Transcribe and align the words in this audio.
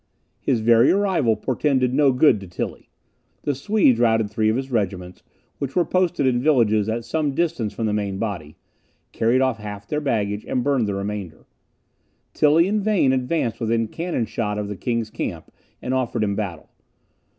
His 0.39 0.61
very 0.61 0.89
arrival 0.89 1.35
portended 1.35 1.93
no 1.93 2.11
good 2.11 2.39
to 2.39 2.47
Tilly. 2.47 2.89
The 3.43 3.53
Swedes 3.53 3.99
routed 3.99 4.31
three 4.31 4.49
of 4.49 4.55
his 4.55 4.71
regiments, 4.71 5.21
which 5.59 5.75
were 5.75 5.85
posted 5.85 6.25
in 6.25 6.41
villages 6.41 6.89
at 6.89 7.05
some 7.05 7.35
distance 7.35 7.71
from 7.71 7.85
the 7.85 7.93
main 7.93 8.17
body, 8.17 8.57
carried 9.11 9.41
off 9.41 9.59
half 9.59 9.87
their 9.87 10.01
baggage, 10.01 10.43
and 10.47 10.63
burned 10.63 10.87
the 10.87 10.95
remainder. 10.95 11.45
Tilly 12.33 12.67
in 12.67 12.81
vain 12.81 13.13
advanced 13.13 13.59
within 13.59 13.87
cannon 13.89 14.25
shot 14.25 14.57
of 14.57 14.69
the 14.69 14.75
king's 14.75 15.11
camp, 15.11 15.51
and 15.83 15.93
offered 15.93 16.23
him 16.23 16.35
battle. 16.35 16.71